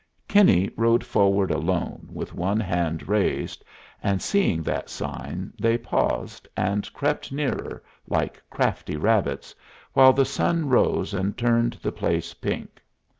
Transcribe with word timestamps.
Kinney 0.27 0.71
rode 0.77 1.03
forward 1.03 1.51
alone, 1.51 2.09
with 2.11 2.33
one 2.33 2.59
hand 2.59 3.07
raised; 3.07 3.63
and 4.01 4.19
seeing 4.19 4.63
that 4.63 4.89
sign, 4.89 5.53
they 5.61 5.77
paused, 5.77 6.47
and 6.57 6.91
crept 6.91 7.31
nearer, 7.31 7.83
like 8.07 8.41
crafty 8.49 8.95
rabbits, 8.97 9.53
while 9.93 10.11
the 10.11 10.25
sun 10.25 10.69
rose 10.69 11.13
and 11.13 11.37
turned 11.37 11.73
the 11.83 11.91
place 11.91 12.33
pink. 12.33 12.81